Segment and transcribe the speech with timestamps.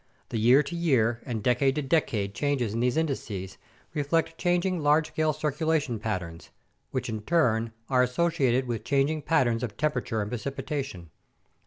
[0.29, 3.59] The year to year and decade to decade changes in these indices
[3.93, 6.49] reflect changing large scale circulation pat terns,
[6.89, 11.11] which in turn are associated with changing patterns of tempera ture and precipitation.